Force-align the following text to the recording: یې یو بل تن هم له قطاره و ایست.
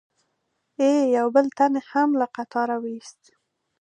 یې 0.79 0.91
یو 1.17 1.27
بل 1.35 1.45
تن 1.57 1.73
هم 1.89 2.09
له 2.19 2.27
قطاره 2.35 2.75
و 2.81 2.85
ایست. 2.93 3.21